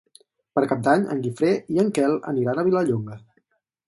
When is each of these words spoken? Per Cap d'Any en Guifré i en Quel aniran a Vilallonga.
Per 0.59 0.61
Cap 0.69 0.79
d'Any 0.87 1.03
en 1.15 1.19
Guifré 1.25 1.51
i 1.75 1.81
en 1.83 1.91
Quel 1.97 2.15
aniran 2.31 2.63
a 2.63 2.65
Vilallonga. 2.69 3.19